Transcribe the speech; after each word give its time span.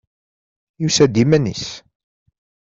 Yusa-d 0.81 1.15
iman-is. 1.23 1.67